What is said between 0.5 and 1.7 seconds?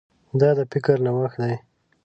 د فکر نوښت دی.